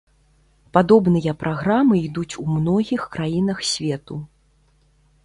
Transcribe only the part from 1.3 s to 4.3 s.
праграмы ідуць у многіх краінах свету.